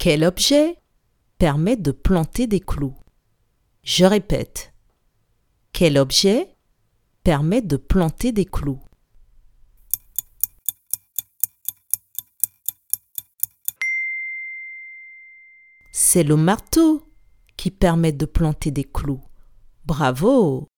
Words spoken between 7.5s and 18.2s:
de planter des clous? C'est le marteau qui permet